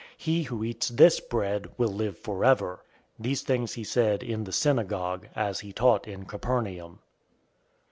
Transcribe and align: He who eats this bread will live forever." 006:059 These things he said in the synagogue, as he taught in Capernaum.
He 0.17 0.41
who 0.41 0.63
eats 0.63 0.87
this 0.89 1.19
bread 1.19 1.69
will 1.77 1.91
live 1.93 2.17
forever." 2.17 2.83
006:059 3.19 3.23
These 3.25 3.41
things 3.43 3.73
he 3.75 3.83
said 3.83 4.23
in 4.23 4.43
the 4.45 4.51
synagogue, 4.51 5.27
as 5.35 5.59
he 5.59 5.71
taught 5.71 6.07
in 6.07 6.25
Capernaum. 6.25 6.97